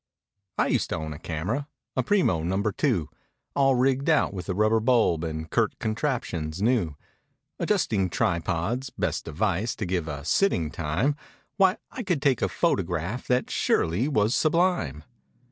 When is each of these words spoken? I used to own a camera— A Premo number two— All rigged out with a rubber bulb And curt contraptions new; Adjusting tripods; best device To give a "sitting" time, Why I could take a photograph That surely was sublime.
I 0.57 0.65
used 0.65 0.89
to 0.89 0.95
own 0.95 1.13
a 1.13 1.19
camera— 1.19 1.67
A 1.95 2.01
Premo 2.01 2.43
number 2.43 2.71
two— 2.71 3.07
All 3.55 3.75
rigged 3.75 4.09
out 4.09 4.33
with 4.33 4.49
a 4.49 4.55
rubber 4.55 4.79
bulb 4.79 5.23
And 5.23 5.47
curt 5.47 5.77
contraptions 5.77 6.59
new; 6.59 6.95
Adjusting 7.59 8.09
tripods; 8.09 8.89
best 8.89 9.25
device 9.25 9.75
To 9.75 9.85
give 9.85 10.07
a 10.07 10.25
"sitting" 10.25 10.71
time, 10.71 11.15
Why 11.57 11.77
I 11.91 12.01
could 12.01 12.19
take 12.23 12.41
a 12.41 12.49
photograph 12.49 13.27
That 13.27 13.51
surely 13.51 14.07
was 14.07 14.33
sublime. 14.33 15.03